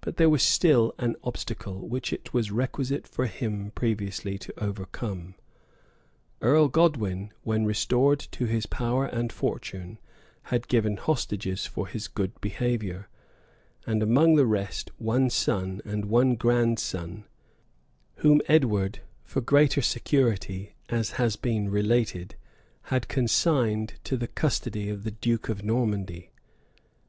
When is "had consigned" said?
22.82-23.94